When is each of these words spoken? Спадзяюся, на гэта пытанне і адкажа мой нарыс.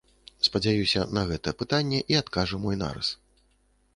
Спадзяюся, 0.45 1.03
на 1.17 1.25
гэта 1.33 1.53
пытанне 1.59 1.99
і 2.13 2.19
адкажа 2.23 2.61
мой 2.65 2.75
нарыс. 2.83 3.13